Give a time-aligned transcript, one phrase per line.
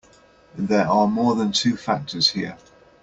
[0.57, 2.57] There are more than two factors here.